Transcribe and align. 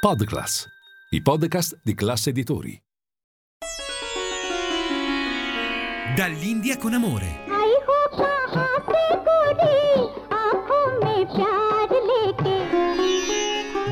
Podclass, 0.00 0.64
i 1.10 1.20
podcast 1.20 1.80
di 1.82 1.92
classe 1.92 2.30
editori. 2.30 2.80
Dall'India 6.14 6.76
con 6.76 6.94
amore. 6.94 7.40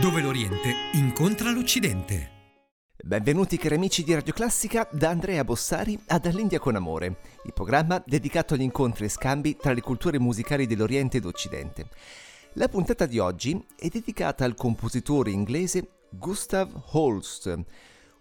Dove 0.01 0.21
l'Oriente 0.21 0.75
incontra 0.93 1.51
l'Occidente. 1.51 2.31
Benvenuti 3.03 3.57
cari 3.57 3.75
amici 3.75 4.05
di 4.05 4.15
Radio 4.15 4.33
Classica 4.33 4.89
da 4.93 5.09
Andrea 5.09 5.43
Bossari 5.43 5.99
a 6.07 6.21
Dall'India 6.21 6.61
con 6.61 6.77
Amore, 6.77 7.19
il 7.47 7.53
programma 7.53 8.01
dedicato 8.07 8.55
agli 8.55 8.63
incontri 8.63 9.07
e 9.07 9.09
scambi 9.09 9.57
tra 9.57 9.73
le 9.73 9.81
culture 9.81 10.21
musicali 10.21 10.69
dell'Oriente 10.69 11.17
ed 11.17 11.25
Occidente. 11.25 11.89
La 12.59 12.69
puntata 12.69 13.05
di 13.05 13.19
oggi 13.19 13.63
è 13.77 13.89
dedicata 13.89 14.47
al 14.47 14.55
compositore 14.55 15.31
inglese 15.31 15.96
Gustav 16.19 16.71
Holst, 16.93 17.59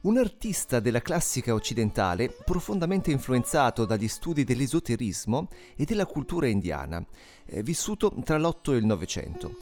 un 0.01 0.17
artista 0.17 0.79
della 0.79 1.01
classica 1.01 1.53
occidentale 1.53 2.29
profondamente 2.43 3.11
influenzato 3.11 3.85
dagli 3.85 4.07
studi 4.07 4.43
dell'esoterismo 4.43 5.47
e 5.75 5.85
della 5.85 6.05
cultura 6.05 6.47
indiana, 6.47 7.03
eh, 7.45 7.63
vissuto 7.63 8.13
tra 8.23 8.37
l'8 8.37 8.73
e 8.73 8.77
il 8.77 8.85
Novecento. 8.85 9.57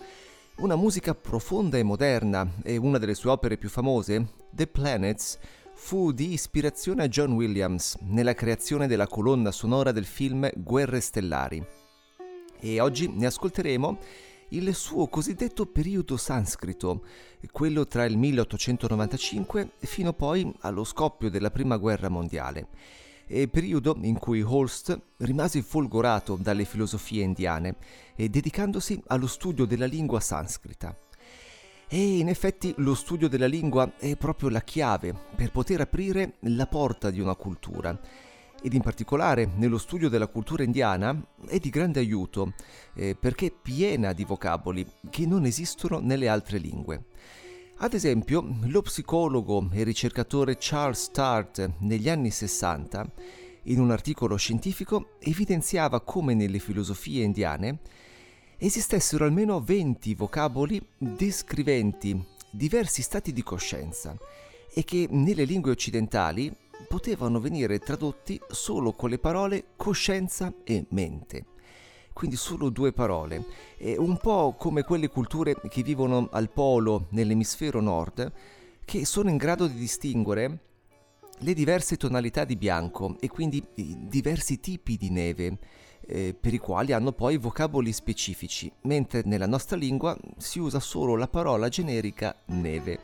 Una 0.57 0.75
musica 0.75 1.13
profonda 1.13 1.77
e 1.77 1.83
moderna 1.83 2.55
e 2.63 2.77
una 2.77 2.97
delle 2.97 3.13
sue 3.13 3.29
opere 3.29 3.57
più 3.57 3.69
famose, 3.69 4.27
The 4.51 4.67
Planets, 4.67 5.37
fu 5.75 6.11
di 6.11 6.33
ispirazione 6.33 7.03
a 7.03 7.07
John 7.07 7.33
Williams 7.33 7.97
nella 8.01 8.33
creazione 8.33 8.87
della 8.87 9.07
colonna 9.07 9.51
sonora 9.51 9.91
del 9.91 10.05
film 10.05 10.49
Guerre 10.55 10.99
Stellari. 10.99 11.65
E 12.59 12.79
oggi 12.79 13.07
ne 13.09 13.25
ascolteremo 13.25 13.97
il 14.55 14.75
suo 14.75 15.07
cosiddetto 15.07 15.65
periodo 15.65 16.15
sanscrito, 16.15 17.03
quello 17.51 17.87
tra 17.87 18.05
il 18.05 18.17
1895 18.17 19.71
fino 19.79 20.13
poi 20.13 20.53
allo 20.59 20.83
scoppio 20.83 21.31
della 21.31 21.49
Prima 21.49 21.77
Guerra 21.77 22.09
Mondiale, 22.09 22.67
periodo 23.49 23.97
in 24.01 24.19
cui 24.19 24.43
Holst 24.43 24.99
rimase 25.17 25.63
folgorato 25.63 26.37
dalle 26.39 26.65
filosofie 26.65 27.23
indiane 27.23 27.77
e 28.15 28.29
dedicandosi 28.29 29.01
allo 29.07 29.27
studio 29.27 29.65
della 29.65 29.87
lingua 29.87 30.19
sanscrita. 30.19 30.95
E 31.87 32.17
in 32.17 32.27
effetti 32.27 32.75
lo 32.77 32.93
studio 32.93 33.27
della 33.27 33.47
lingua 33.47 33.93
è 33.97 34.15
proprio 34.17 34.49
la 34.49 34.61
chiave 34.61 35.15
per 35.35 35.49
poter 35.49 35.81
aprire 35.81 36.35
la 36.41 36.67
porta 36.67 37.09
di 37.09 37.19
una 37.19 37.35
cultura 37.35 37.99
ed 38.63 38.73
in 38.73 38.81
particolare 38.81 39.45
nello 39.57 39.77
studio 39.77 40.07
della 40.07 40.27
cultura 40.27 40.63
indiana 40.63 41.13
è 41.47 41.57
di 41.57 41.69
grande 41.69 41.99
aiuto 41.99 42.53
eh, 42.95 43.13
perché 43.13 43.47
è 43.47 43.51
piena 43.51 44.13
di 44.13 44.23
vocaboli 44.23 44.87
che 45.09 45.25
non 45.25 45.45
esistono 45.45 45.99
nelle 45.99 46.29
altre 46.29 46.59
lingue. 46.59 47.05
Ad 47.77 47.93
esempio, 47.93 48.55
lo 48.61 48.81
psicologo 48.81 49.67
e 49.73 49.83
ricercatore 49.83 50.55
Charles 50.57 51.03
Start 51.03 51.73
negli 51.79 52.07
anni 52.07 52.31
60, 52.31 53.11
in 53.63 53.81
un 53.81 53.91
articolo 53.91 54.37
scientifico, 54.37 55.17
evidenziava 55.19 55.99
come 55.99 56.33
nelle 56.33 56.59
filosofie 56.59 57.23
indiane 57.23 57.79
esistessero 58.57 59.25
almeno 59.25 59.59
20 59.59 60.13
vocaboli 60.15 60.81
descriventi 60.97 62.17
diversi 62.49 63.01
stati 63.01 63.33
di 63.33 63.43
coscienza 63.43 64.15
e 64.73 64.85
che 64.85 65.07
nelle 65.09 65.43
lingue 65.43 65.71
occidentali 65.71 66.49
potevano 66.93 67.39
venire 67.39 67.79
tradotti 67.79 68.39
solo 68.51 68.93
con 68.93 69.09
le 69.09 69.17
parole 69.17 69.69
coscienza 69.75 70.53
e 70.63 70.85
mente. 70.89 71.45
Quindi 72.13 72.35
solo 72.35 72.69
due 72.69 72.93
parole, 72.93 73.45
e 73.79 73.97
un 73.97 74.15
po' 74.17 74.53
come 74.55 74.83
quelle 74.83 75.07
culture 75.07 75.55
che 75.69 75.81
vivono 75.81 76.29
al 76.31 76.51
polo 76.51 77.07
nell'emisfero 77.09 77.81
nord, 77.81 78.31
che 78.85 79.05
sono 79.07 79.31
in 79.31 79.37
grado 79.37 79.65
di 79.65 79.73
distinguere 79.73 80.59
le 81.39 81.53
diverse 81.55 81.97
tonalità 81.97 82.45
di 82.45 82.55
bianco 82.55 83.15
e 83.19 83.27
quindi 83.27 83.65
i 83.73 83.97
diversi 84.07 84.59
tipi 84.59 84.95
di 84.95 85.09
neve, 85.09 85.57
eh, 86.05 86.35
per 86.39 86.53
i 86.53 86.59
quali 86.59 86.91
hanno 86.91 87.11
poi 87.11 87.37
vocaboli 87.37 87.91
specifici, 87.91 88.71
mentre 88.81 89.23
nella 89.25 89.47
nostra 89.47 89.77
lingua 89.77 90.15
si 90.37 90.59
usa 90.59 90.79
solo 90.79 91.15
la 91.15 91.27
parola 91.27 91.69
generica 91.69 92.35
neve. 92.49 92.99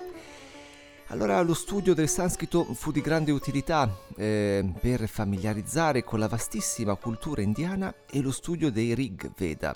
Allora 1.12 1.42
lo 1.42 1.56
studio 1.56 1.96
del 1.96 2.08
sanscrito 2.08 2.64
fu 2.76 2.92
di 2.92 3.02
grande 3.02 3.32
utilità 3.32 3.92
eh, 4.16 4.64
per 4.80 5.08
familiarizzare 5.08 6.04
con 6.04 6.20
la 6.20 6.28
vastissima 6.28 6.96
cultura 6.98 7.42
indiana 7.42 7.92
e 8.08 8.22
lo 8.22 8.32
studio 8.32 8.70
dei 8.70 8.94
Rig 8.94 9.32
Veda, 9.36 9.74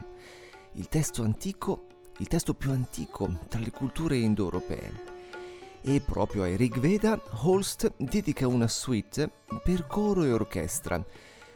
il 0.74 0.88
testo 0.90 1.24
antico, 1.24 1.88
il 2.20 2.28
testo 2.28 2.54
più 2.54 2.70
antico 2.70 3.40
tra 3.48 3.60
le 3.60 3.72
culture 3.72 4.16
indoeuropee. 4.16 4.92
E 5.82 6.02
proprio 6.02 6.44
ai 6.44 6.56
Rig 6.56 6.78
Veda 6.80 7.20
Holst 7.42 7.94
dedica 7.98 8.48
una 8.48 8.68
suite 8.68 9.28
per 9.64 9.88
coro 9.88 10.24
e 10.24 10.32
orchestra, 10.32 11.04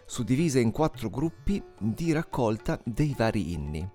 suddivisa 0.07 0.59
in 0.59 0.71
quattro 0.71 1.11
gruppi 1.11 1.63
di 1.77 2.11
raccolta 2.13 2.79
dei 2.83 3.13
vari 3.15 3.53
inni. 3.53 3.87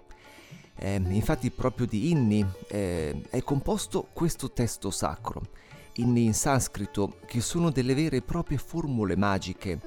Eh, 0.77 1.03
infatti 1.09 1.51
proprio 1.51 1.87
di 1.87 2.11
inni 2.13 2.47
eh, 2.69 3.21
è 3.31 3.43
composto 3.43 4.09
questo 4.13 4.53
testo 4.53 4.91
sacro, 4.91 5.43
inni 5.95 6.25
in 6.25 6.35
sanscrito 6.35 7.19
che 7.27 7.41
sono 7.41 7.71
delle 7.71 7.95
vere 7.95 8.19
e 8.19 8.23
proprie 8.23 8.59
formule 8.59 9.17
magiche. 9.17 9.81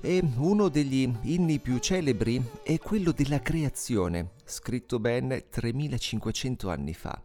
E 0.00 0.22
uno 0.36 0.68
degli 0.68 1.10
inni 1.22 1.58
più 1.58 1.78
celebri 1.78 2.42
è 2.62 2.78
quello 2.78 3.12
della 3.12 3.40
creazione, 3.40 4.32
scritto 4.44 4.98
ben 4.98 5.44
3500 5.48 6.70
anni 6.70 6.92
fa, 6.92 7.22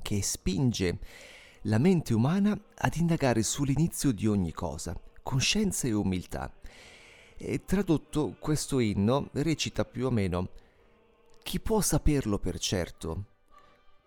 che 0.00 0.22
spinge 0.22 0.98
la 1.62 1.78
mente 1.78 2.14
umana 2.14 2.58
ad 2.76 2.94
indagare 2.96 3.42
sull'inizio 3.42 4.12
di 4.12 4.26
ogni 4.26 4.52
cosa, 4.52 4.98
con 5.22 5.40
scienza 5.40 5.86
e 5.86 5.92
umiltà. 5.92 6.52
E 7.36 7.64
tradotto 7.64 8.36
questo 8.38 8.78
inno 8.78 9.28
recita 9.32 9.84
più 9.84 10.06
o 10.06 10.10
meno 10.10 10.48
chi 11.44 11.60
può 11.60 11.82
saperlo 11.82 12.38
per 12.38 12.58
certo? 12.58 13.24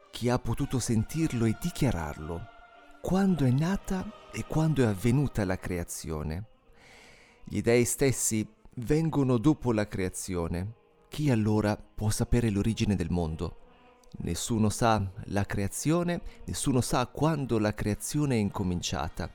Chi 0.10 0.28
ha 0.28 0.40
potuto 0.40 0.80
sentirlo 0.80 1.46
e 1.46 1.56
dichiararlo? 1.62 2.57
Quando 3.02 3.46
è 3.46 3.52
nata 3.52 4.12
e 4.34 4.44
quando 4.46 4.84
è 4.84 4.86
avvenuta 4.86 5.46
la 5.46 5.58
creazione? 5.58 6.46
Gli 7.46 7.62
dei 7.62 7.86
stessi 7.86 8.46
vengono 8.76 9.38
dopo 9.38 9.72
la 9.72 9.88
creazione. 9.88 10.74
Chi 11.08 11.30
allora 11.30 11.78
può 11.78 12.10
sapere 12.10 12.50
l'origine 12.50 12.96
del 12.96 13.10
mondo? 13.10 13.60
Nessuno 14.20 14.68
sa 14.68 15.10
la 15.26 15.46
creazione, 15.46 16.22
nessuno 16.46 16.82
sa 16.82 17.08
quando 17.08 17.60
la 17.60 17.74
creazione 17.74 18.36
è 18.36 18.40
incominciata. 18.40 19.32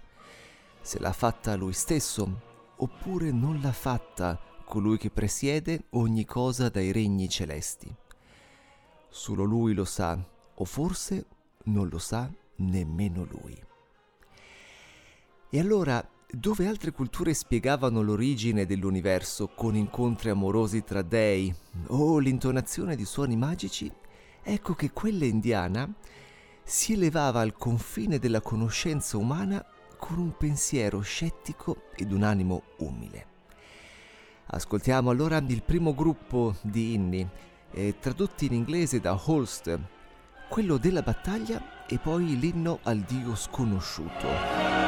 Se 0.83 0.99
l'ha 0.99 1.13
fatta 1.13 1.55
lui 1.55 1.73
stesso, 1.73 2.41
oppure 2.77 3.31
non 3.31 3.61
l'ha 3.63 3.73
fatta 3.73 4.39
colui 4.67 4.99
che 4.99 5.09
presiede 5.09 5.85
ogni 5.91 6.27
cosa 6.27 6.69
dai 6.69 6.93
regni 6.93 7.27
celesti. 7.27 7.95
Solo 9.09 9.45
lui 9.45 9.73
lo 9.73 9.87
sa, 9.87 10.23
o 10.55 10.65
forse 10.65 11.27
non 11.65 11.89
lo 11.89 11.99
sa 11.99 12.31
nemmeno 12.57 13.25
lui. 13.25 13.57
E 15.51 15.61
allora, 15.61 16.07
dove 16.35 16.67
altre 16.67 16.93
culture 16.93 17.35
spiegavano 17.35 18.01
l'origine 18.01 18.65
dell'universo 18.65 19.49
con 19.49 19.77
incontri 19.77 20.31
amorosi 20.31 20.83
tra 20.83 21.03
dei 21.03 21.55
o 21.89 22.19
l'intonazione 22.19 22.97
di 22.97 23.05
suoni 23.05 23.37
magici, 23.37 23.93
ecco 24.43 24.75
che 24.75 24.93
quella 24.93 25.27
indiana 25.27 25.93
si 26.65 26.95
elevava 26.95 27.41
al 27.41 27.53
confine 27.55 28.19
della 28.19 28.41
conoscenza 28.41 29.19
umana 29.19 29.65
con 29.99 30.19
un 30.19 30.35
pensiero 30.37 31.01
scettico 31.01 31.85
ed 31.95 32.13
un 32.13 32.23
animo 32.23 32.63
umile. 32.79 33.27
Ascoltiamo 34.47 35.11
allora 35.11 35.37
il 35.37 35.63
primo 35.63 35.95
gruppo 35.95 36.57
di 36.63 36.95
inni, 36.95 37.29
eh, 37.73 37.99
tradotti 37.99 38.47
in 38.47 38.55
inglese 38.55 39.01
da 39.01 39.21
Holst, 39.23 39.79
quello 40.49 40.77
della 40.77 41.03
battaglia 41.03 41.82
e 41.87 41.99
poi 41.99 42.39
l'inno 42.39 42.79
al 42.83 42.99
dio 42.99 43.35
sconosciuto. 43.35 44.82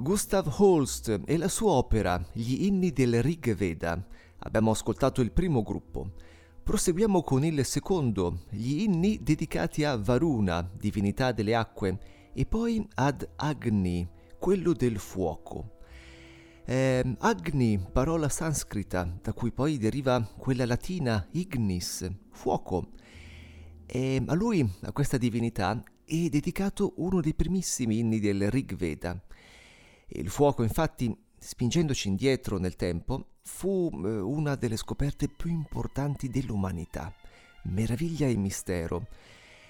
Gustav 0.00 0.50
Holst 0.56 1.20
e 1.26 1.36
la 1.36 1.48
sua 1.48 1.72
opera 1.72 2.18
Gli 2.32 2.64
inni 2.64 2.90
del 2.90 3.22
Rig 3.22 3.54
Veda. 3.54 4.02
Abbiamo 4.38 4.70
ascoltato 4.70 5.20
il 5.20 5.30
primo 5.30 5.62
gruppo. 5.62 6.12
Proseguiamo 6.62 7.20
con 7.20 7.44
il 7.44 7.62
secondo, 7.66 8.44
gli 8.48 8.80
inni 8.80 9.22
dedicati 9.22 9.84
a 9.84 9.96
Varuna, 9.96 10.66
divinità 10.74 11.32
delle 11.32 11.54
acque, 11.54 12.30
e 12.32 12.46
poi 12.46 12.82
ad 12.94 13.28
Agni, 13.36 14.08
quello 14.38 14.72
del 14.72 14.98
fuoco. 14.98 15.80
Eh, 16.64 17.16
Agni, 17.18 17.86
parola 17.92 18.30
sanscrita, 18.30 19.18
da 19.20 19.34
cui 19.34 19.52
poi 19.52 19.76
deriva 19.76 20.26
quella 20.38 20.64
latina 20.64 21.28
ignis, 21.32 22.10
fuoco. 22.30 22.92
E 23.84 24.22
a 24.24 24.32
lui, 24.32 24.66
a 24.80 24.92
questa 24.92 25.18
divinità, 25.18 25.82
è 26.06 26.28
dedicato 26.30 26.94
uno 26.96 27.20
dei 27.20 27.34
primissimi 27.34 27.98
inni 27.98 28.18
del 28.18 28.50
Rig 28.50 28.74
Veda. 28.74 29.22
Il 30.12 30.28
fuoco, 30.28 30.64
infatti, 30.64 31.16
spingendoci 31.38 32.08
indietro 32.08 32.58
nel 32.58 32.74
tempo, 32.74 33.26
fu 33.42 33.88
eh, 33.92 34.18
una 34.18 34.56
delle 34.56 34.76
scoperte 34.76 35.28
più 35.28 35.50
importanti 35.50 36.28
dell'umanità. 36.28 37.14
Meraviglia 37.64 38.26
e 38.26 38.36
mistero. 38.36 39.06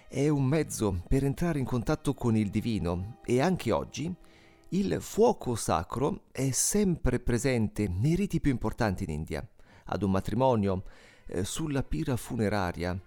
È 0.08 0.28
un 0.28 0.44
mezzo 0.44 1.02
per 1.06 1.24
entrare 1.24 1.58
in 1.58 1.66
contatto 1.66 2.14
con 2.14 2.36
il 2.36 2.48
divino 2.48 3.18
e 3.24 3.40
anche 3.42 3.70
oggi 3.70 4.12
il 4.70 4.96
fuoco 5.00 5.54
sacro 5.56 6.22
è 6.32 6.50
sempre 6.52 7.20
presente 7.20 7.86
nei 7.86 8.14
riti 8.14 8.40
più 8.40 8.50
importanti 8.50 9.04
in 9.04 9.10
India, 9.10 9.46
ad 9.84 10.02
un 10.02 10.10
matrimonio, 10.10 10.84
eh, 11.26 11.44
sulla 11.44 11.82
pira 11.82 12.16
funeraria, 12.16 12.98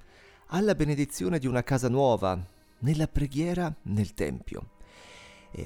alla 0.47 0.75
benedizione 0.75 1.39
di 1.39 1.47
una 1.47 1.63
casa 1.63 1.89
nuova, 1.89 2.39
nella 2.79 3.07
preghiera 3.07 3.73
nel 3.83 4.13
tempio. 4.13 4.72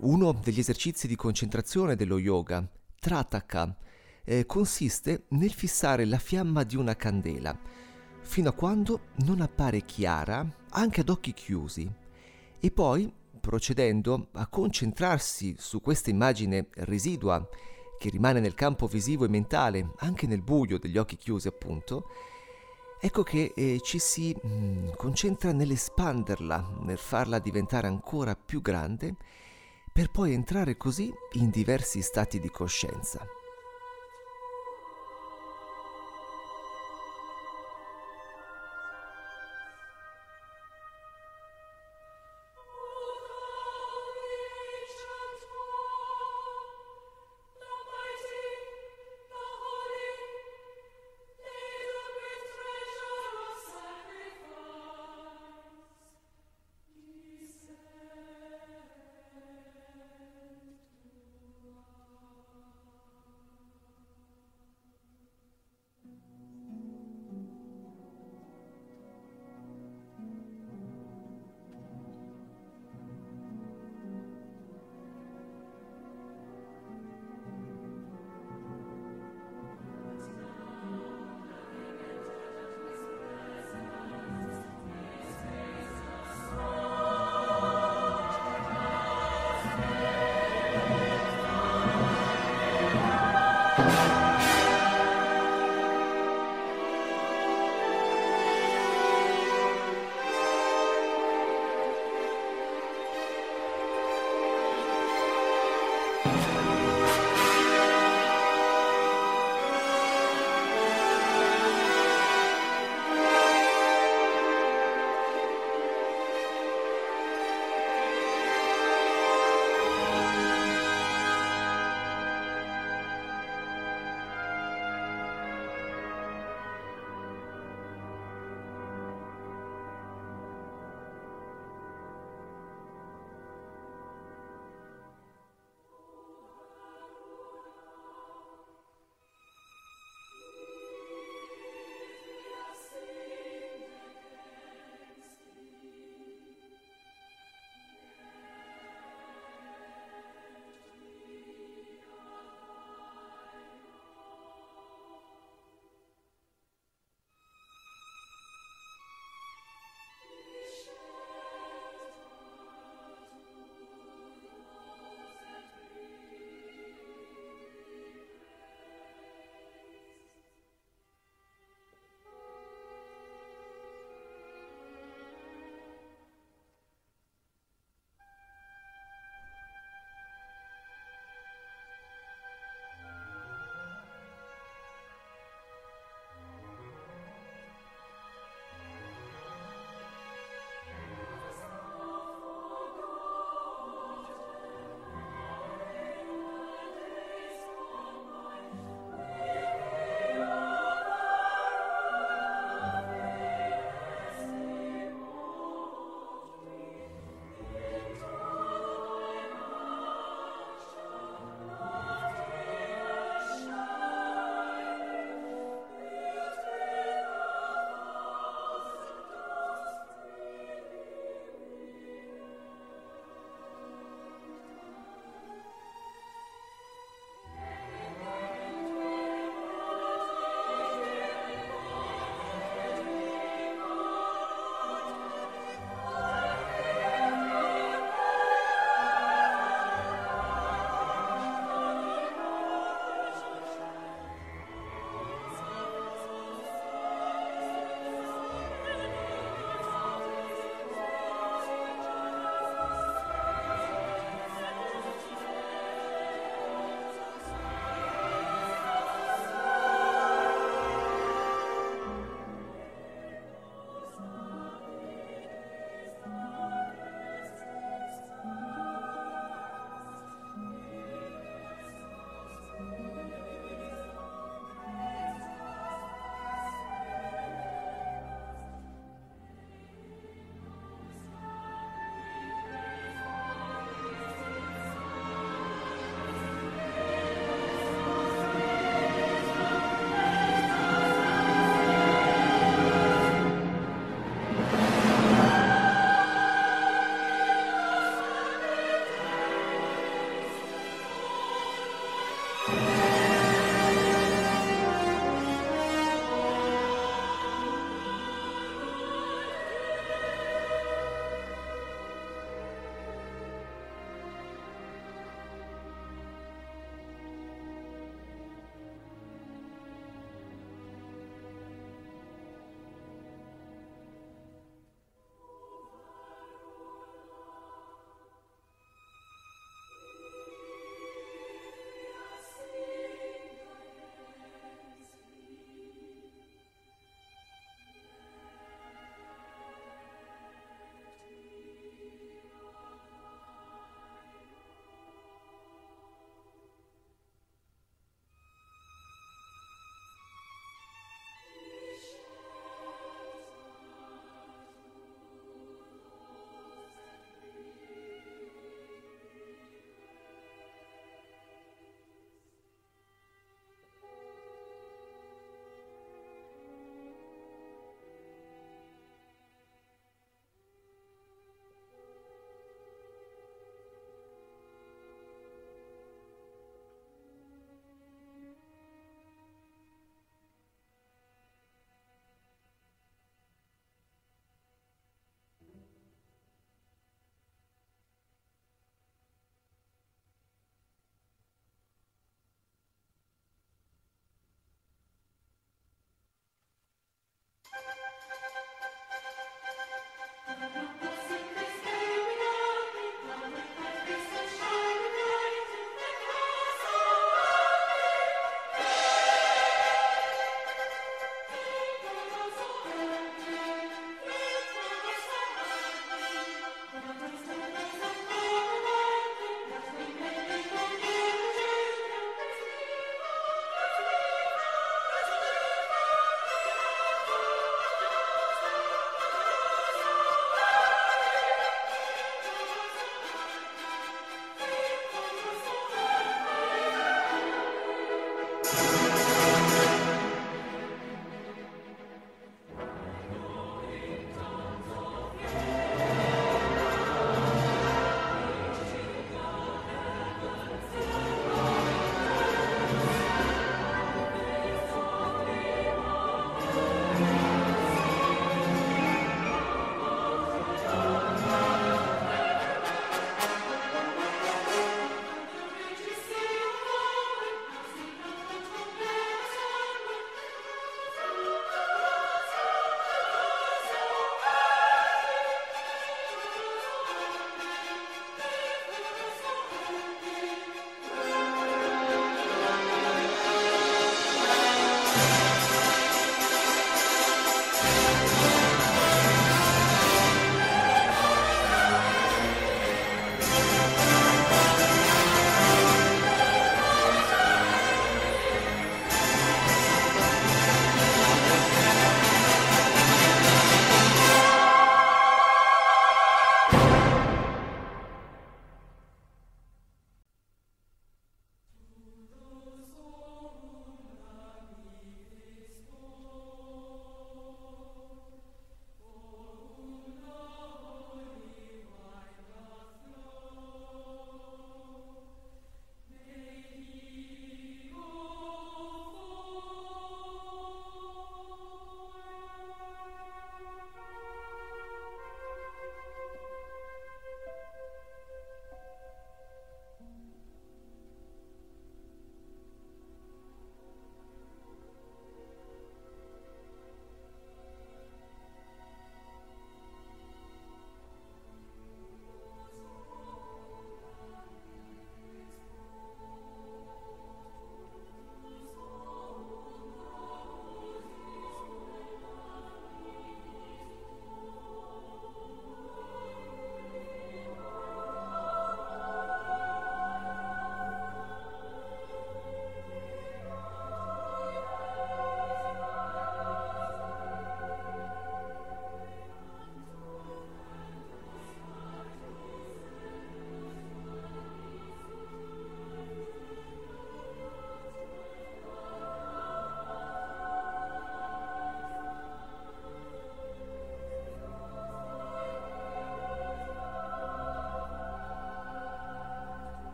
Uno 0.00 0.32
degli 0.32 0.58
esercizi 0.58 1.06
di 1.06 1.16
concentrazione 1.16 1.96
dello 1.96 2.18
yoga, 2.18 2.66
Trataka, 2.98 3.76
eh, 4.24 4.46
consiste 4.46 5.24
nel 5.30 5.52
fissare 5.52 6.04
la 6.04 6.18
fiamma 6.18 6.62
di 6.62 6.76
una 6.76 6.94
candela. 6.94 7.58
Fino 8.20 8.48
a 8.48 8.52
quando 8.52 9.00
non 9.24 9.40
appare 9.40 9.84
chiara 9.84 10.46
anche 10.70 11.00
ad 11.00 11.08
occhi 11.08 11.32
chiusi. 11.32 11.90
E 12.60 12.70
poi 12.70 13.12
procedendo 13.40 14.28
a 14.32 14.46
concentrarsi 14.46 15.56
su 15.58 15.80
questa 15.80 16.10
immagine 16.10 16.68
residua 16.74 17.46
che 17.98 18.08
rimane 18.08 18.38
nel 18.38 18.54
campo 18.54 18.86
visivo 18.86 19.24
e 19.24 19.28
mentale 19.28 19.94
anche 19.98 20.28
nel 20.28 20.42
buio 20.42 20.78
degli 20.78 20.96
occhi 20.96 21.16
chiusi 21.16 21.48
appunto 21.48 22.08
ecco 23.00 23.24
che 23.24 23.52
eh, 23.54 23.80
ci 23.82 23.98
si 23.98 24.32
mh, 24.40 24.48
mm, 24.48 24.88
concentra 24.96 25.50
nell'espanderla 25.50 26.78
nel 26.82 26.98
farla 26.98 27.40
diventare 27.40 27.88
ancora 27.88 28.36
più 28.36 28.60
grande 28.60 29.16
per 29.92 30.10
poi 30.10 30.32
entrare 30.32 30.78
così 30.78 31.12
in 31.32 31.50
diversi 31.50 32.00
stati 32.00 32.40
di 32.40 32.48
coscienza. 32.48 33.26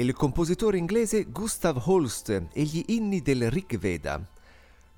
Il 0.00 0.14
compositore 0.14 0.78
inglese 0.78 1.24
Gustav 1.24 1.82
Holst 1.86 2.30
e 2.30 2.62
gli 2.62 2.82
inni 2.88 3.20
del 3.20 3.50
Rig 3.50 3.76
Veda. 3.76 4.26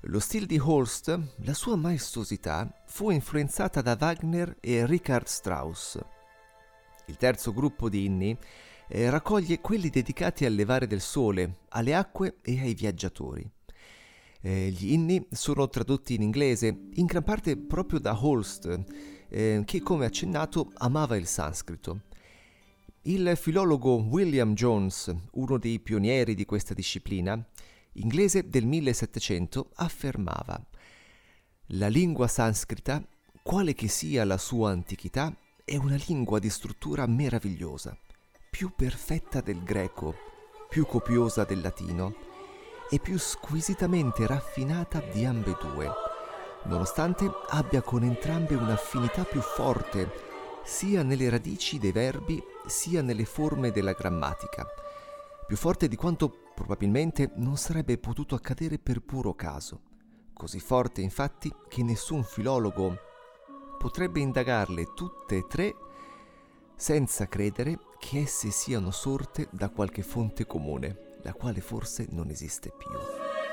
Lo 0.07 0.19
stile 0.19 0.45
di 0.45 0.57
Holst, 0.57 1.19
la 1.43 1.53
sua 1.53 1.75
maestosità, 1.75 2.83
fu 2.87 3.09
influenzata 3.09 3.81
da 3.81 3.97
Wagner 3.99 4.55
e 4.61 4.85
Richard 4.85 5.25
Strauss. 5.25 5.99
Il 7.07 7.17
terzo 7.17 7.51
gruppo 7.51 7.89
di 7.89 8.05
inni 8.05 8.37
eh, 8.87 9.09
raccoglie 9.09 9.59
quelli 9.59 9.89
dedicati 9.89 10.45
al 10.45 10.53
levare 10.53 10.87
del 10.87 11.01
sole, 11.01 11.57
alle 11.69 11.93
acque 11.93 12.37
e 12.41 12.61
ai 12.61 12.73
viaggiatori. 12.73 13.45
Eh, 14.39 14.69
gli 14.69 14.93
inni 14.93 15.27
sono 15.29 15.67
tradotti 15.67 16.13
in 16.13 16.21
inglese, 16.21 16.67
in 16.93 17.05
gran 17.05 17.23
parte 17.23 17.57
proprio 17.57 17.99
da 17.99 18.17
Holst, 18.17 18.83
eh, 19.27 19.61
che 19.65 19.81
come 19.81 20.05
accennato 20.05 20.71
amava 20.75 21.17
il 21.17 21.27
sanscrito. 21.27 22.03
Il 23.07 23.33
filologo 23.35 23.97
William 23.97 24.55
Jones, 24.55 25.13
uno 25.33 25.59
dei 25.59 25.79
pionieri 25.79 26.33
di 26.33 26.43
questa 26.43 26.73
disciplina, 26.73 27.39
inglese 27.93 28.49
del 28.49 28.65
1700, 28.65 29.69
affermava 29.75 30.59
La 31.67 31.87
lingua 31.87 32.27
sanscrita, 32.27 33.07
quale 33.43 33.75
che 33.75 33.89
sia 33.89 34.25
la 34.25 34.39
sua 34.39 34.71
antichità, 34.71 35.31
è 35.63 35.75
una 35.75 35.99
lingua 36.07 36.39
di 36.39 36.49
struttura 36.49 37.05
meravigliosa, 37.05 37.95
più 38.49 38.71
perfetta 38.75 39.39
del 39.39 39.61
greco, 39.61 40.15
più 40.67 40.87
copiosa 40.87 41.43
del 41.43 41.61
latino 41.61 42.15
e 42.89 42.97
più 42.97 43.19
squisitamente 43.19 44.25
raffinata 44.25 44.99
di 45.13 45.25
ambedue, 45.25 45.91
nonostante 46.63 47.29
abbia 47.49 47.83
con 47.83 48.01
entrambe 48.01 48.55
un'affinità 48.55 49.25
più 49.25 49.41
forte 49.41 50.09
sia 50.63 51.03
nelle 51.03 51.29
radici 51.29 51.77
dei 51.77 51.91
verbi 51.91 52.41
sia 52.67 53.01
nelle 53.01 53.25
forme 53.25 53.71
della 53.71 53.93
grammatica, 53.93 54.65
più 55.47 55.55
forte 55.57 55.87
di 55.87 55.95
quanto 55.95 56.51
probabilmente 56.55 57.31
non 57.35 57.57
sarebbe 57.57 57.97
potuto 57.97 58.35
accadere 58.35 58.79
per 58.79 59.01
puro 59.01 59.33
caso, 59.33 59.81
così 60.33 60.59
forte 60.59 61.01
infatti 61.01 61.53
che 61.67 61.83
nessun 61.83 62.23
filologo 62.23 62.97
potrebbe 63.77 64.19
indagarle 64.19 64.93
tutte 64.95 65.37
e 65.37 65.47
tre 65.47 65.75
senza 66.75 67.27
credere 67.27 67.79
che 67.99 68.19
esse 68.19 68.49
siano 68.49 68.91
sorte 68.91 69.47
da 69.51 69.69
qualche 69.69 70.01
fonte 70.01 70.45
comune, 70.45 71.17
la 71.21 71.33
quale 71.33 71.61
forse 71.61 72.07
non 72.09 72.29
esiste 72.29 72.71
più. 72.75 73.44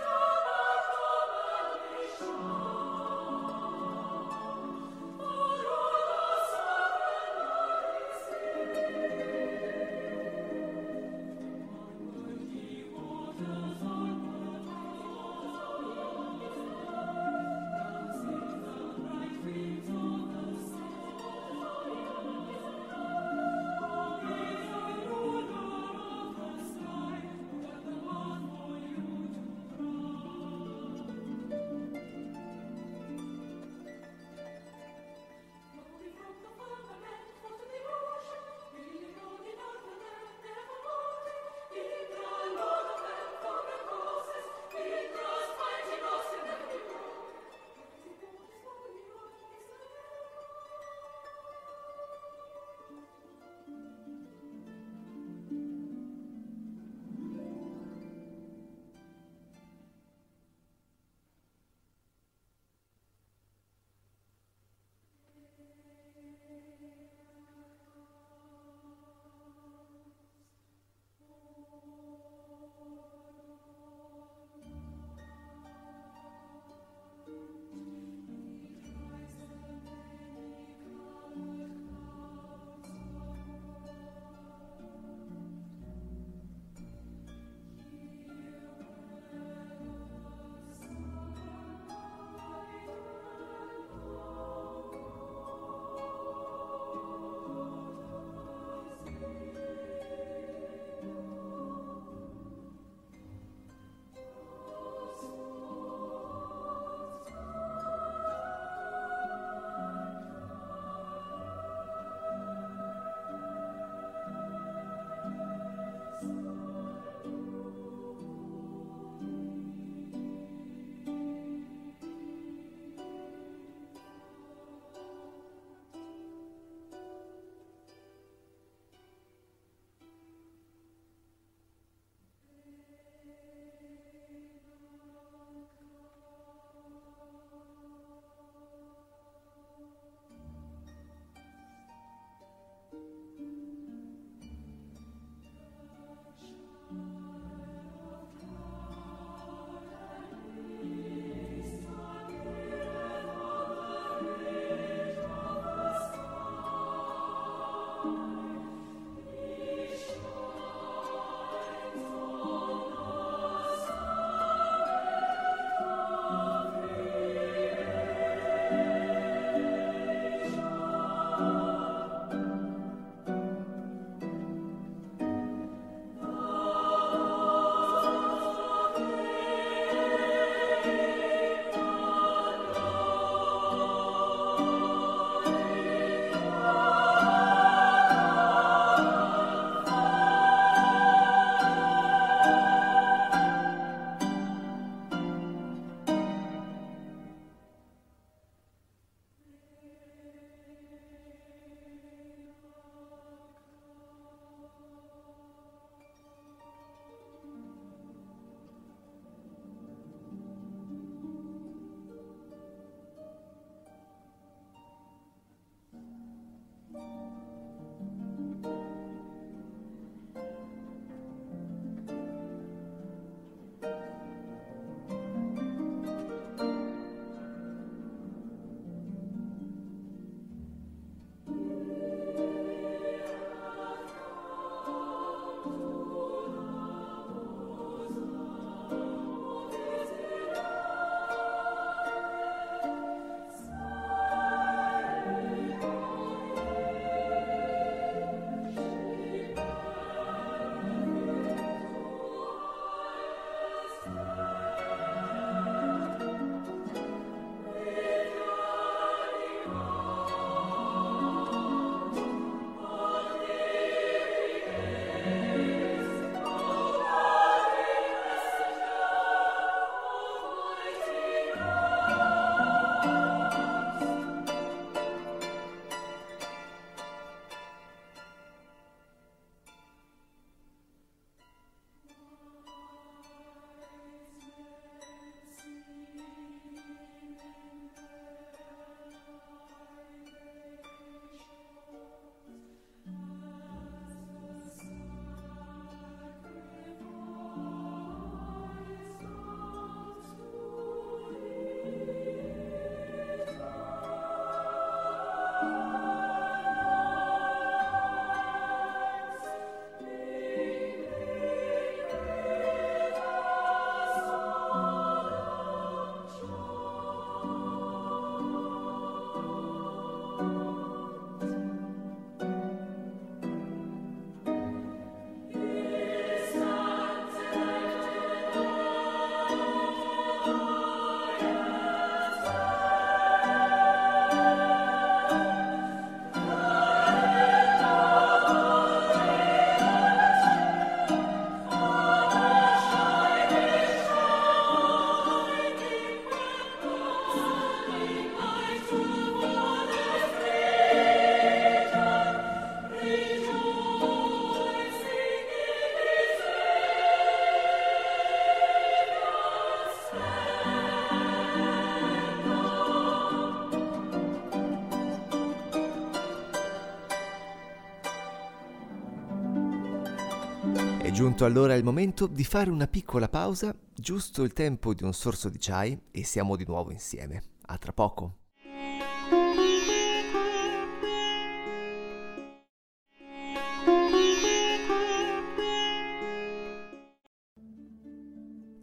Giunto 371.22 371.44
allora 371.44 371.76
il 371.76 371.84
momento 371.84 372.26
di 372.26 372.42
fare 372.42 372.68
una 372.68 372.88
piccola 372.88 373.28
pausa, 373.28 373.72
giusto 373.94 374.42
il 374.42 374.52
tempo 374.52 374.92
di 374.92 375.04
un 375.04 375.14
sorso 375.14 375.48
di 375.48 375.58
chai 375.60 375.96
e 376.10 376.24
siamo 376.24 376.56
di 376.56 376.64
nuovo 376.66 376.90
insieme. 376.90 377.44
A 377.66 377.78
tra 377.78 377.92
poco. 377.92 378.38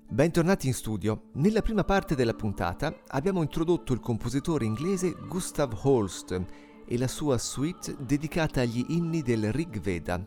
Bentornati 0.08 0.68
in 0.68 0.74
studio. 0.74 1.32
Nella 1.34 1.62
prima 1.62 1.84
parte 1.84 2.16
della 2.16 2.34
puntata 2.34 3.02
abbiamo 3.08 3.42
introdotto 3.42 3.92
il 3.92 4.00
compositore 4.00 4.64
inglese 4.64 5.12
Gustav 5.28 5.78
Holst 5.84 6.42
e 6.88 6.98
la 6.98 7.10
sua 7.10 7.38
suite 7.38 7.98
dedicata 8.00 8.62
agli 8.62 8.86
inni 8.88 9.24
del 9.24 9.52
Rig 9.52 9.82
Veda. 9.82 10.26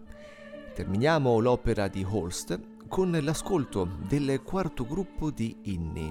Terminiamo 0.74 1.38
l'opera 1.38 1.86
di 1.86 2.02
Holst 2.08 2.58
con 2.88 3.10
l'ascolto 3.10 3.86
del 4.08 4.40
quarto 4.42 4.86
gruppo 4.86 5.30
di 5.30 5.54
inni. 5.64 6.10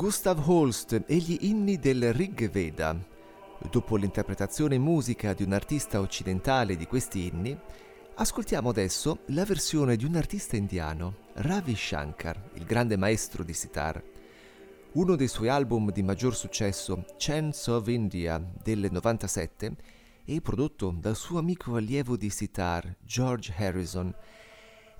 Gustav 0.00 0.48
Holst 0.48 1.02
e 1.06 1.16
gli 1.16 1.36
inni 1.42 1.78
del 1.78 2.14
Rig 2.14 2.48
Veda. 2.48 2.98
Dopo 3.70 3.96
l'interpretazione 3.96 4.76
in 4.76 4.80
musica 4.80 5.34
di 5.34 5.42
un 5.42 5.52
artista 5.52 6.00
occidentale 6.00 6.74
di 6.74 6.86
questi 6.86 7.26
inni, 7.26 7.54
ascoltiamo 8.14 8.70
adesso 8.70 9.24
la 9.26 9.44
versione 9.44 9.96
di 9.96 10.06
un 10.06 10.16
artista 10.16 10.56
indiano, 10.56 11.26
Ravi 11.34 11.76
Shankar, 11.76 12.52
il 12.54 12.64
grande 12.64 12.96
maestro 12.96 13.44
di 13.44 13.52
sitar. 13.52 14.02
Uno 14.92 15.16
dei 15.16 15.28
suoi 15.28 15.48
album 15.48 15.92
di 15.92 16.02
maggior 16.02 16.34
successo, 16.34 17.04
Chants 17.18 17.66
of 17.66 17.86
India 17.88 18.42
del 18.62 18.88
97, 18.90 19.76
è 20.24 20.40
prodotto 20.40 20.96
dal 20.98 21.14
suo 21.14 21.38
amico 21.38 21.74
allievo 21.74 22.16
di 22.16 22.30
sitar, 22.30 22.96
George 23.04 23.52
Harrison, 23.54 24.14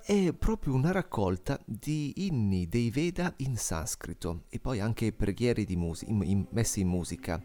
è 0.03 0.33
proprio 0.33 0.73
una 0.73 0.91
raccolta 0.91 1.59
di 1.65 2.25
inni 2.25 2.67
dei 2.67 2.89
Veda 2.89 3.33
in 3.37 3.55
sanscrito 3.55 4.43
e 4.49 4.59
poi 4.59 4.79
anche 4.79 5.13
preghiere 5.13 5.65
mus- 5.75 6.01
in, 6.01 6.21
in, 6.23 6.47
messe 6.51 6.79
in 6.79 6.87
musica 6.87 7.41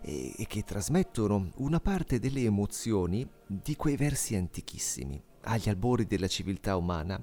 e, 0.00 0.34
e 0.36 0.46
che 0.46 0.64
trasmettono 0.64 1.52
una 1.56 1.78
parte 1.80 2.18
delle 2.18 2.42
emozioni 2.42 3.28
di 3.46 3.76
quei 3.76 3.96
versi 3.96 4.34
antichissimi, 4.36 5.22
agli 5.42 5.68
albori 5.68 6.06
della 6.06 6.28
civiltà 6.28 6.76
umana 6.76 7.22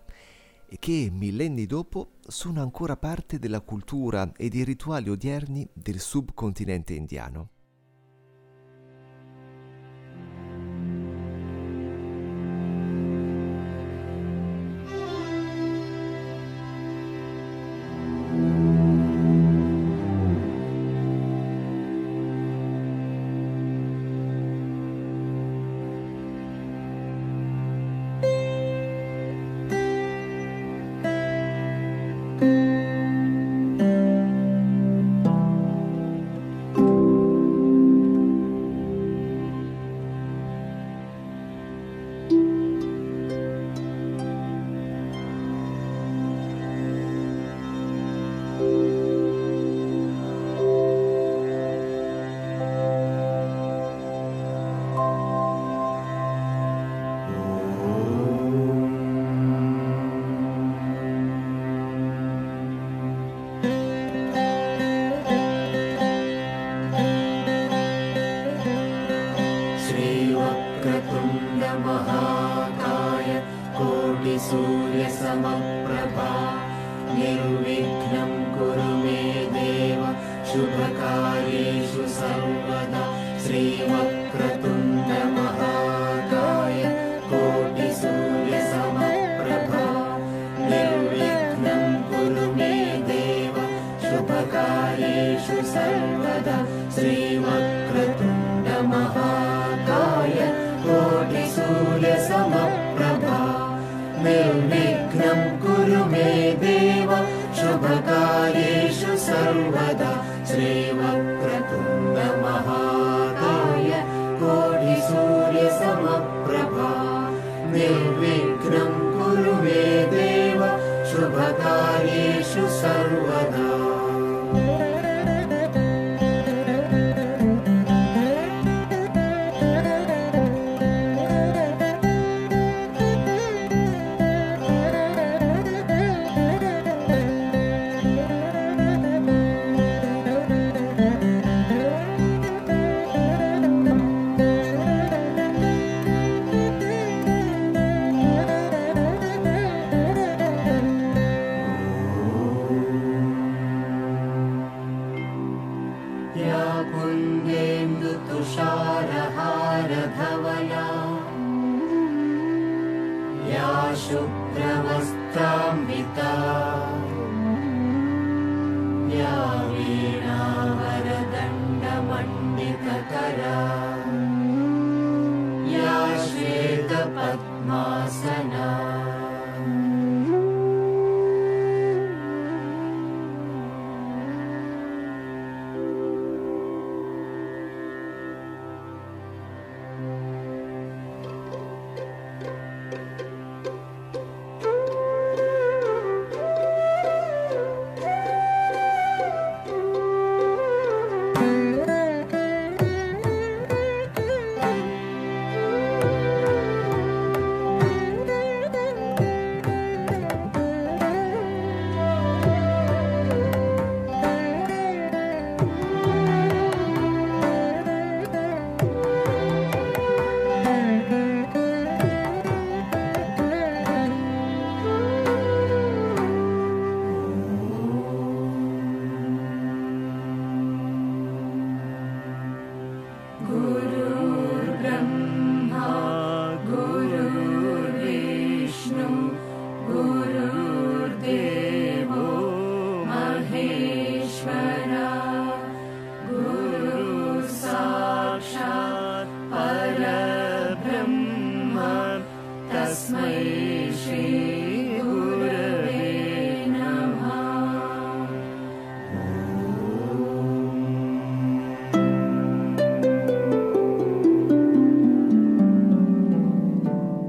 e 0.70 0.78
che 0.80 1.10
millenni 1.12 1.66
dopo 1.66 2.12
sono 2.28 2.62
ancora 2.62 2.98
parte 2.98 3.40
della 3.40 3.62
cultura 3.62 4.32
e 4.36 4.50
dei 4.50 4.64
rituali 4.64 5.10
odierni 5.10 5.68
del 5.74 6.00
subcontinente 6.00 6.94
indiano. 6.94 7.50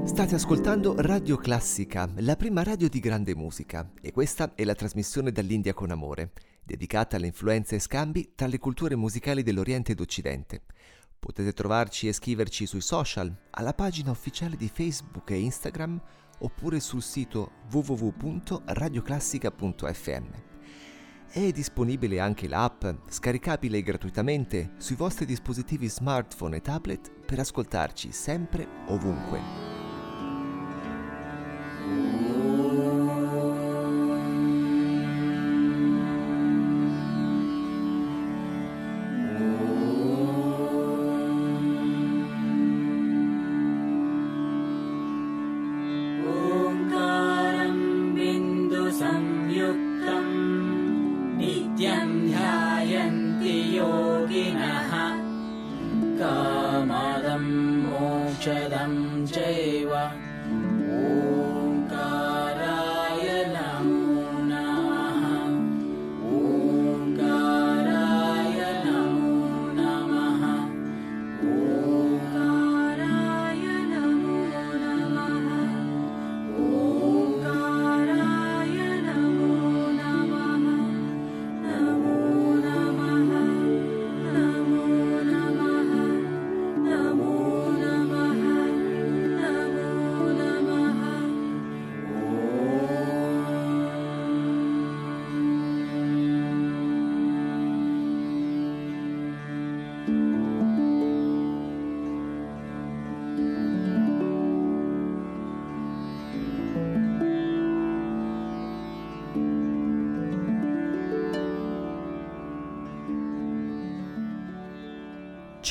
State 0.05 0.35
ascoltando 0.35 0.95
Radio 0.97 1.35
Classica, 1.35 2.09
la 2.19 2.37
prima 2.37 2.63
radio 2.63 2.87
di 2.87 2.99
grande 3.01 3.35
musica, 3.35 3.91
e 4.01 4.13
questa 4.13 4.53
è 4.55 4.63
la 4.63 4.75
trasmissione 4.75 5.33
dall'India 5.33 5.73
con 5.73 5.91
amore, 5.91 6.31
dedicata 6.63 7.17
alle 7.17 7.27
influenze 7.27 7.75
e 7.75 7.79
scambi 7.79 8.31
tra 8.35 8.47
le 8.47 8.59
culture 8.59 8.95
musicali 8.95 9.43
dell'Oriente 9.43 9.91
ed 9.91 9.99
Occidente. 9.99 10.61
Potete 11.19 11.53
trovarci 11.53 12.07
e 12.07 12.13
scriverci 12.13 12.65
sui 12.65 12.81
social, 12.81 13.31
alla 13.51 13.73
pagina 13.73 14.09
ufficiale 14.11 14.55
di 14.55 14.69
Facebook 14.69 15.29
e 15.31 15.39
Instagram 15.39 16.01
oppure 16.39 16.79
sul 16.79 17.01
sito 17.01 17.51
www.radioclassica.fm. 17.71 20.25
È 21.31 21.51
disponibile 21.51 22.19
anche 22.19 22.47
l'app, 22.47 22.85
scaricabile 23.07 23.83
gratuitamente 23.83 24.71
sui 24.77 24.95
vostri 24.95 25.25
dispositivi 25.25 25.87
smartphone 25.87 26.55
e 26.55 26.61
tablet 26.61 27.11
per 27.23 27.37
ascoltarci 27.39 28.11
sempre 28.11 28.67
ovunque. 28.87 29.77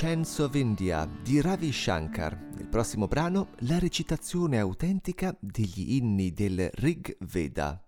Chance 0.00 0.42
of 0.42 0.54
India 0.54 1.10
di 1.24 1.40
Ravi 1.40 1.72
Shankar. 1.72 2.50
Nel 2.54 2.68
prossimo 2.68 3.08
brano 3.08 3.48
la 3.62 3.80
recitazione 3.80 4.60
autentica 4.60 5.36
degli 5.40 5.96
inni 5.96 6.32
del 6.32 6.70
Rig 6.74 7.16
Veda. 7.18 7.82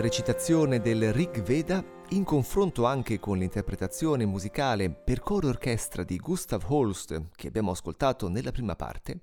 Recitazione 0.00 0.80
del 0.80 1.12
Rig 1.12 1.42
Veda, 1.42 1.84
in 2.10 2.24
confronto 2.24 2.86
anche 2.86 3.20
con 3.20 3.38
l'interpretazione 3.38 4.24
musicale 4.24 4.90
per 4.90 5.20
coro 5.20 5.48
orchestra 5.48 6.02
di 6.02 6.18
Gustav 6.18 6.64
Holst 6.66 7.28
che 7.36 7.48
abbiamo 7.48 7.70
ascoltato 7.70 8.28
nella 8.28 8.50
prima 8.50 8.74
parte, 8.74 9.20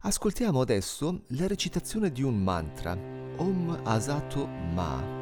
ascoltiamo 0.00 0.60
adesso 0.60 1.22
la 1.28 1.46
recitazione 1.46 2.10
di 2.10 2.22
un 2.22 2.42
mantra, 2.42 2.92
Om 2.92 3.80
Asato 3.84 4.46
Ma. 4.46 5.21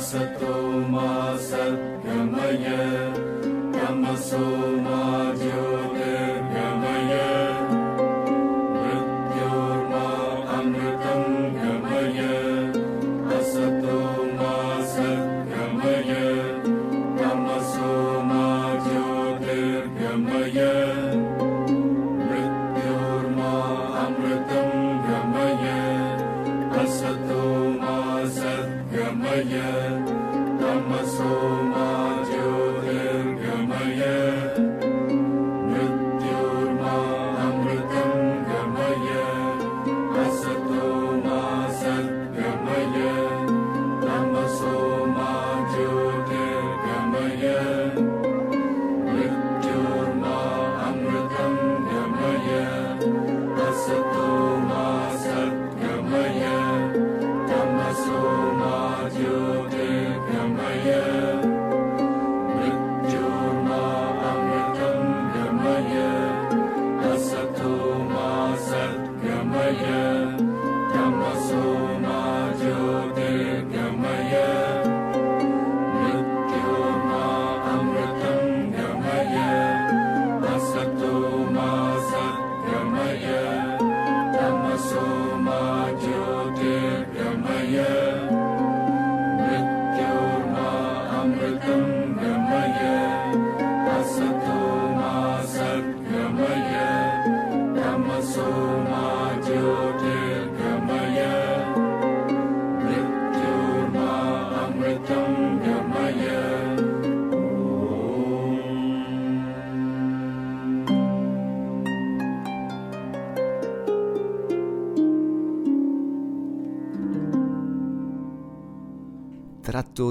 Santo. 0.00 0.69
My 30.90 31.04
soul. 31.04 31.69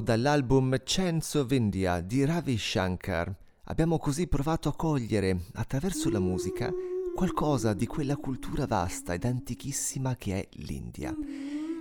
Dall'album 0.01 0.77
Chance 0.83 1.37
of 1.39 1.51
India 1.51 1.99
di 2.01 2.23
Ravi 2.23 2.57
Shankar, 2.57 3.35
abbiamo 3.65 3.97
così 3.97 4.27
provato 4.27 4.69
a 4.69 4.75
cogliere, 4.75 5.45
attraverso 5.53 6.09
la 6.09 6.19
musica, 6.19 6.71
qualcosa 7.15 7.73
di 7.73 7.85
quella 7.85 8.15
cultura 8.15 8.65
vasta 8.65 9.13
ed 9.13 9.25
antichissima 9.25 10.15
che 10.15 10.39
è 10.39 10.47
l'India, 10.57 11.15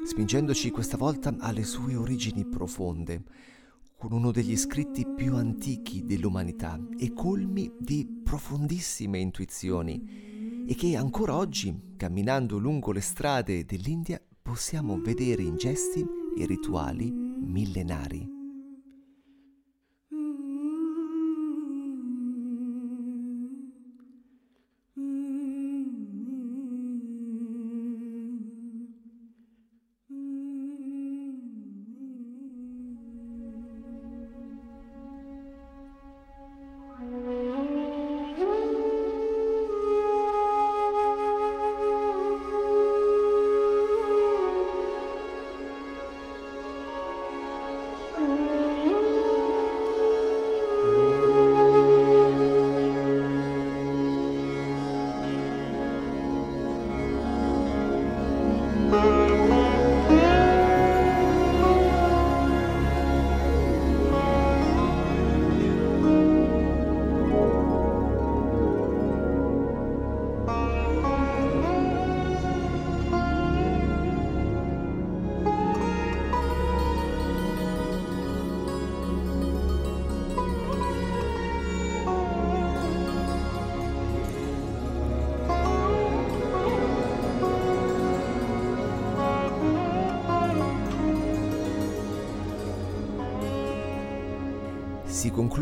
spingendoci 0.06 0.70
questa 0.70 0.96
volta 0.96 1.34
alle 1.38 1.64
sue 1.64 1.96
origini 1.96 2.44
profonde, 2.46 3.22
con 3.96 4.12
uno 4.12 4.30
degli 4.30 4.56
scritti 4.56 5.06
più 5.06 5.36
antichi 5.36 6.04
dell'umanità 6.04 6.78
e 6.98 7.12
colmi 7.12 7.72
di 7.78 8.22
profondissime 8.24 9.18
intuizioni 9.18 10.64
e 10.66 10.74
che 10.74 10.96
ancora 10.96 11.36
oggi, 11.36 11.94
camminando 11.96 12.58
lungo 12.58 12.92
le 12.92 13.00
strade 13.00 13.64
dell'India, 13.64 14.20
possiamo 14.40 15.00
vedere 15.00 15.42
in 15.42 15.56
gesti 15.56 16.04
e 16.36 16.46
rituali 16.46 17.27
millenari. 17.40 18.37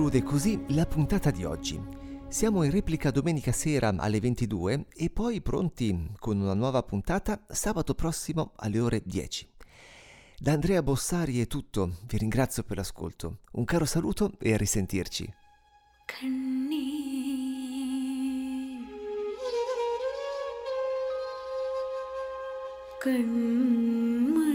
conclude 0.06 0.22
così 0.22 0.64
la 0.76 0.86
puntata 0.86 1.32
di 1.32 1.44
oggi. 1.44 1.82
Siamo 2.28 2.62
in 2.62 2.70
replica 2.70 3.10
domenica 3.10 3.52
sera 3.52 3.92
alle 3.98 4.20
22 4.20 4.86
e 4.94 5.10
poi 5.10 5.42
pronti 5.42 6.12
con 6.20 6.40
una 6.40 6.54
nuova 6.54 6.84
puntata 6.84 7.44
sabato 7.48 7.96
prossimo 7.96 8.52
alle 8.58 8.80
ore 8.80 9.02
10. 9.04 9.50
Da 10.38 10.52
Andrea 10.52 10.84
Bossari 10.84 11.42
è 11.42 11.48
tutto, 11.48 11.98
vi 12.06 12.20
ringrazio 12.20 12.62
per 12.62 12.78
l'ascolto. 12.78 13.40
Un 13.54 13.66
caro 13.66 13.86
saluto 13.86 14.34
e 14.40 14.54
a 14.54 14.58
risentirci. 14.58 15.34
கண்ணே 23.04 24.55